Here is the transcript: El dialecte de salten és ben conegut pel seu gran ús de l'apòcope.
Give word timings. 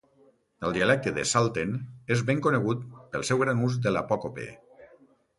El 0.67 0.71
dialecte 0.75 1.11
de 1.17 1.25
salten 1.31 1.75
és 2.15 2.23
ben 2.29 2.41
conegut 2.47 2.87
pel 3.17 3.25
seu 3.29 3.41
gran 3.43 3.61
ús 3.69 3.77
de 3.85 3.93
l'apòcope. 3.93 4.47